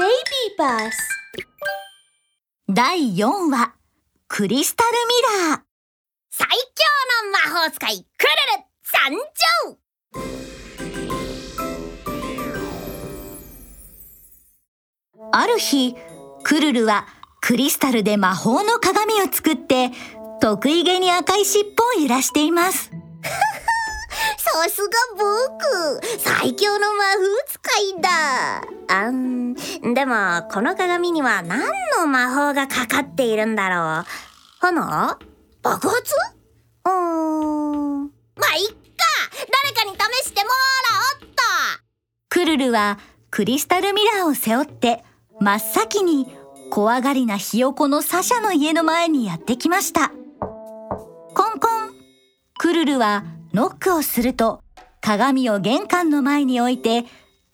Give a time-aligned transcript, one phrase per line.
[0.00, 0.96] ベイビーバス。
[2.70, 3.74] 第4話
[4.28, 4.96] クリスタルミ
[5.50, 5.60] ラー。
[6.30, 6.54] 最強
[7.26, 9.78] の魔法使いクルル参上。
[15.32, 15.94] ある日
[16.44, 17.06] クルルは
[17.42, 19.90] クリスタルで魔法の鏡を作って
[20.40, 22.90] 得意げに赤い尻尾を揺らしています。
[24.40, 24.88] さすが
[25.18, 26.00] 僕。
[26.18, 27.60] 最強の魔法使
[27.98, 28.62] いだ。
[28.88, 31.60] あんでもこの鏡には何
[31.98, 34.04] の魔法がかかっているんだろう。
[34.60, 35.18] 炎？
[35.62, 36.14] 爆発？
[36.86, 38.04] うーん。
[38.04, 38.74] まあいっか。
[39.62, 40.54] 誰かに試してもら
[41.22, 41.42] おっと。
[42.30, 42.98] クルルは
[43.30, 45.04] クリスタルミラーを背負って
[45.38, 46.34] 真っ先に
[46.70, 50.10] 怖がりなひよこのサシャの家の前にやってきました。
[51.34, 51.94] コンコン。
[52.58, 54.62] クルルはノックをすると
[55.00, 57.04] 鏡を玄関の前に置いて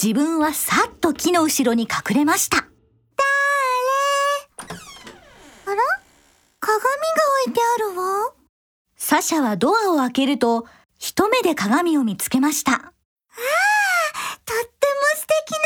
[0.00, 2.56] 自分はさっと木の後ろに隠れました。
[2.56, 4.76] だーれ
[5.66, 5.82] あら？
[6.58, 6.88] 鏡が
[7.44, 8.32] 置いてあるわ。
[8.96, 10.66] サシャはドアを開けると
[10.98, 12.72] 一目で鏡を見つけました。
[12.72, 12.94] ああとっても
[15.14, 15.58] 素敵な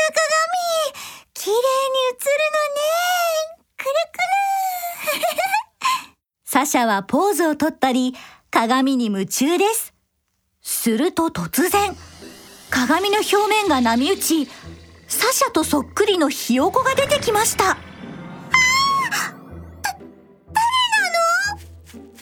[0.93, 1.09] 鏡。
[1.33, 2.19] 綺麗に映る
[2.53, 2.85] のね。
[3.77, 4.17] くるく
[5.17, 5.49] る。
[6.45, 8.13] サシャはポーズをとったり
[8.51, 9.93] 鏡に夢中です
[10.81, 11.93] すると突然
[12.69, 14.47] 鏡の表面が波打ち
[15.09, 17.77] サシャとそっくりのひよこが出てきました。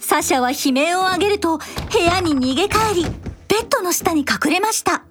[0.02, 1.66] サシャは悲鳴を上げると部
[2.03, 3.03] 屋に逃げ帰り
[3.47, 5.03] ベッドの下に隠れました。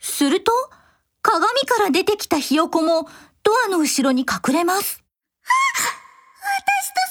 [0.00, 0.50] すると
[1.22, 3.08] 鏡から出てきたひよこも
[3.44, 5.04] ドアの後ろに隠れます。
[6.42, 7.05] 私と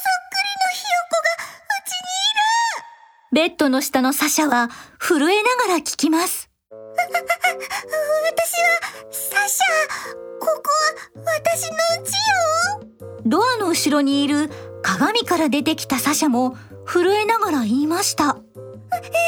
[3.31, 6.49] ベッドの下のサシャは震えながら聞きます。
[6.69, 6.91] 私
[8.61, 8.79] は
[9.11, 10.53] サシャここ
[11.23, 13.15] は私の家よ。
[13.25, 14.49] ドアの後ろにいる
[14.83, 18.37] 鏡から出てきたサシャも震えながら言いました。
[18.93, 19.11] え、ち、違う。
[19.11, 19.19] わ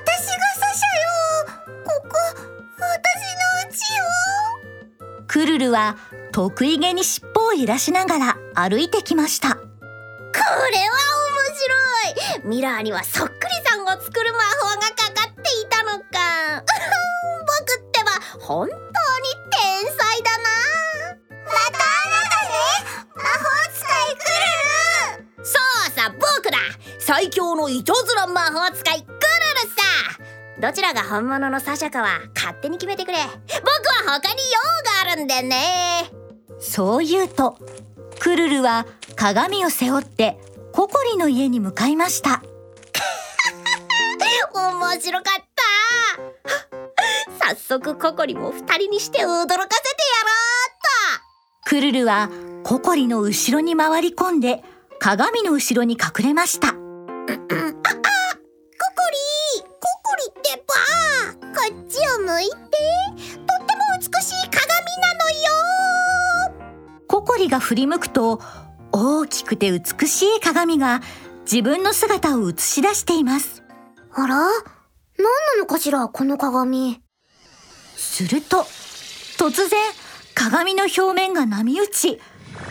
[0.00, 1.76] 私がサシャよ。
[1.84, 2.16] ここ
[2.80, 2.96] 私
[3.60, 4.04] の家よ。
[5.28, 5.96] クルルは
[6.32, 9.54] 得意げに尻尾を揺らしながら歩いてきました。
[9.54, 9.60] こ
[10.72, 11.01] れは
[12.44, 16.62] ミラーにはそっくりさんを作る魔法がかかっていたのか。
[17.46, 18.10] 僕ってば
[18.44, 18.78] 本当に
[19.50, 20.48] 天才だな。
[21.44, 22.54] またあなたね
[23.14, 24.24] 魔法使いク
[25.14, 25.58] ルルそ
[25.88, 26.58] うさ僕だ。
[26.98, 29.20] 最強のいたずら魔法使いクルル
[29.70, 30.22] さ。
[30.60, 33.18] どちらが本物のサシャかは勝手に決めてくれ。
[33.18, 34.42] 僕は他に
[35.04, 36.10] 用があるんでね。
[36.60, 37.56] そう言うと
[38.18, 38.86] クルルは
[39.16, 40.38] 鏡を背負って
[40.72, 42.42] ココリの家に向かいました。
[44.54, 45.44] 面白かっ
[47.38, 47.38] た。
[47.54, 49.62] 早速ココリも二人にして驚かせてやろうっ
[51.64, 52.28] クルルは
[52.64, 54.62] ココリの後ろに回り込んで
[54.98, 56.68] 鏡の後ろに隠れました。
[56.68, 56.82] とココ
[57.32, 57.38] リコ
[60.02, 60.74] コリってば。
[61.54, 62.54] こっちを向いて。
[62.54, 62.68] とって
[63.40, 63.46] も
[63.98, 64.60] 美しい鏡
[65.00, 65.36] なのよ。
[67.06, 68.42] ココリが振り向くと
[69.04, 71.00] 大きくて美しい鏡が
[71.44, 73.64] 自分の姿を映し出しています。
[74.12, 74.36] あら？
[74.36, 77.02] 何なのかしらこの鏡。
[77.96, 78.58] すると
[79.38, 79.80] 突然
[80.36, 82.20] 鏡の表面が波打ち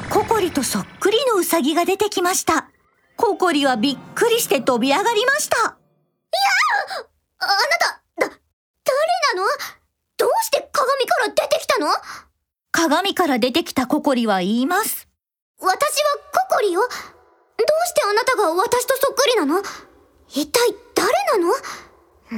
[0.09, 2.69] ココリとそっくりのウサギが出てきました。
[3.17, 5.57] ココリはびっくりして飛び上がりました。
[5.57, 7.47] あな
[8.17, 8.29] ただ誰
[9.35, 9.47] なの？
[10.15, 11.87] どうして鏡から出てきたの？
[12.71, 15.09] 鏡から出てきたココリは言います。
[15.63, 16.00] 私
[16.71, 16.81] よ。
[16.81, 16.89] どう
[17.87, 19.61] してあなたが私とそっくりなの？
[20.29, 21.53] 一体誰なの？
[22.31, 22.37] うー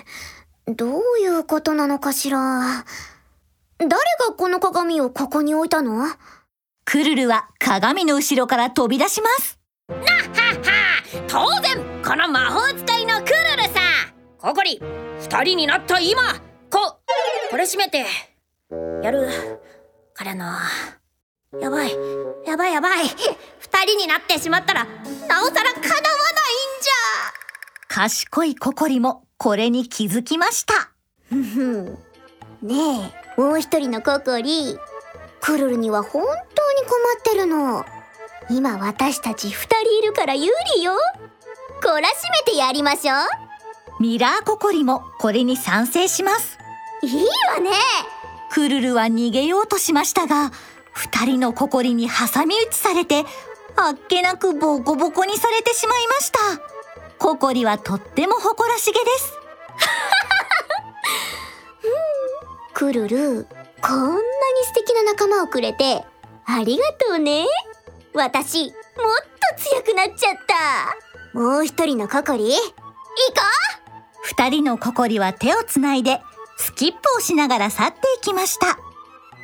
[0.00, 0.74] ん。
[0.74, 2.84] どういうことなのかしら？
[3.78, 3.98] 誰が
[4.36, 6.06] この鏡をここに置いたの？
[6.84, 9.58] クルルは鏡の後ろから飛び出します。
[9.88, 10.02] はっは。
[11.28, 13.80] 当然この魔法使いのクルルさ。
[14.38, 14.80] ココリ
[15.20, 16.22] 二人になった今。
[16.70, 16.98] こ
[17.50, 18.06] これ閉めて。
[19.02, 19.28] やる。
[20.14, 20.44] からの
[21.60, 21.90] やばい。
[22.46, 23.04] やばいやばい。
[23.04, 24.90] 二人になってしまったらな
[25.42, 27.32] おさら叶わないんじゃ。
[27.88, 30.90] 賢いココリもこれに気づきました。
[32.62, 34.78] ねえもう一人のココリ
[35.40, 37.84] クルルには本当に困ってるの。
[38.50, 40.96] 今私たち二人いるから有利よ。
[41.82, 42.14] 懲らし
[42.46, 44.02] めてやりましょう。
[44.02, 46.58] ミラーココリもこれに賛成します。
[47.02, 47.70] いいわね。
[48.50, 50.50] クルルは逃げようとしましたが
[50.92, 53.24] 二人のココリに挟み撃ちされて
[53.76, 56.38] あっけなくボコボコにされてしまいました
[57.18, 59.38] ココリはとっても誇らしげです
[62.74, 63.46] クルル
[63.82, 64.20] こんなに
[64.64, 66.04] 素敵な仲間をくれて、
[66.46, 67.46] ありがとうね。
[68.14, 68.72] 私、もっ
[69.56, 70.36] と強くなっちゃっ
[71.34, 71.38] た。
[71.38, 76.20] もう一人のココリ、行こう二人のココリは手をつないで、
[76.58, 78.78] スキップをしながら去っていきました。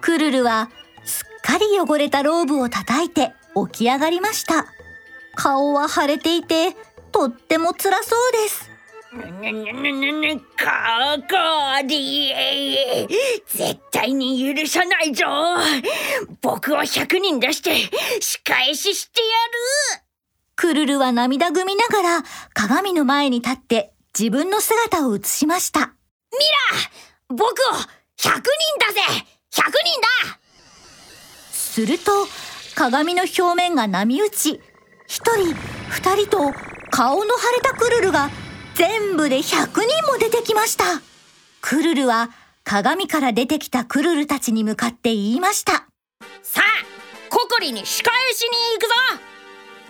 [0.02, 0.70] クルルは、
[1.08, 3.32] すっかり汚れたローブを叩いて
[3.72, 4.66] 起き上がりました。
[5.34, 6.76] 顔は腫れていて、
[7.12, 8.70] とっても辛そうです。
[9.10, 9.22] ココ
[11.86, 12.34] リ
[13.46, 15.24] 絶対に許さないぞ
[16.42, 17.74] 僕を100人出して
[18.20, 19.28] 仕返ししてや
[19.96, 20.02] る
[20.56, 22.22] クルルは涙ぐみながら
[22.52, 25.80] 鏡の前に立って自分の姿を映しました。
[25.80, 25.94] ミラ
[27.28, 27.46] 僕を
[28.18, 28.42] 100人だ
[28.92, 29.00] ぜ
[29.52, 29.72] !100 人
[30.32, 30.38] だ
[31.68, 32.10] すると、
[32.74, 34.60] 鏡の表面が波打ち、
[35.06, 35.54] 一人、
[35.90, 36.52] 二人と
[36.90, 38.30] 顔の腫れたクルルが
[38.74, 40.84] 全部で100人も出てきました。
[41.60, 42.30] クルルは
[42.64, 45.88] 鏡から出てきたクルルたちに向かって言いました。
[46.42, 46.64] さあ、
[47.30, 49.22] ココリに仕返しに行くぞ。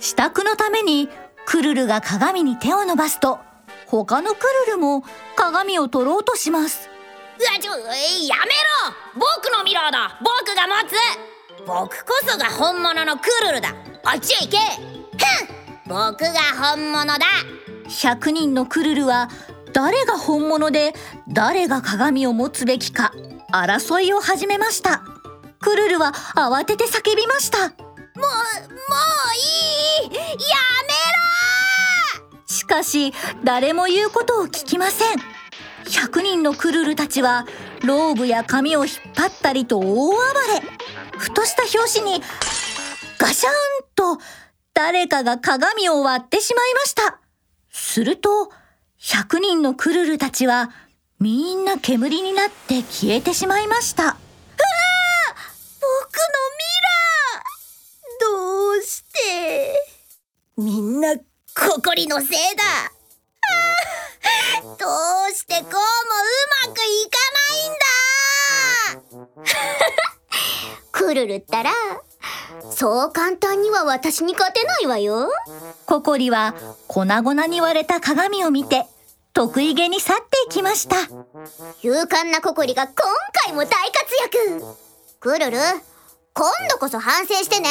[0.01, 1.09] 支度のために
[1.47, 3.39] クルルが鏡に手を伸ばすと、
[3.87, 5.05] 他のクルルも
[5.37, 6.89] 鏡を取ろうとします。
[7.39, 7.95] うわちょやめろ。
[9.15, 10.19] 僕のミラーだ。
[10.21, 11.38] 僕が持つ
[11.69, 13.75] 僕こそが本物のクルルだ。
[14.03, 14.61] あっちへ行けふ
[15.45, 15.49] ん。
[15.87, 17.21] 僕が本物だ。
[17.87, 19.29] 100人のクルルは
[19.75, 20.95] 誰が本物で
[21.29, 23.13] 誰が鏡を持つべきか
[23.53, 25.03] 争いを始めました。
[25.61, 27.59] クルルは慌てて叫びました。
[27.59, 27.79] もうもう
[30.05, 30.11] いい。
[30.11, 30.21] やめ
[32.23, 33.13] ろしかし
[33.45, 35.19] 誰も言うことを聞きません。
[35.85, 37.47] 100人のクルルたちは
[37.85, 40.17] ローブや髪を引っ張ったりと大暴れ
[41.19, 42.23] ふとした拍子に
[43.19, 43.53] ガシャン
[43.95, 44.19] と
[44.73, 47.21] 誰かが鏡を割ってしまいました。
[47.71, 48.51] すると
[49.01, 50.71] 100人のクルルたちは
[51.21, 54.05] みんな煙になって消えてしまいました。
[54.05, 54.15] うわ
[55.81, 56.23] 僕の
[56.57, 58.21] ミラー！
[58.21, 59.75] どうして？
[60.57, 61.23] みんなコ
[61.83, 62.93] コリのせいだ！
[64.63, 64.87] ど
[65.31, 65.79] うしてこうもう
[66.69, 67.19] まくいか
[69.03, 69.78] ないんだ！
[71.09, 71.71] クルルったら
[72.71, 75.31] そう簡単には私に勝てないわよ。
[75.87, 76.55] ココリは
[76.87, 78.85] 粉々に割れた鏡を見て
[79.33, 80.97] 得意げに去っていきました。
[81.83, 82.95] 勇敢なココリが今
[83.47, 84.77] 回も大活躍。
[85.19, 85.57] クルル
[86.35, 87.71] 今度こそ反省してね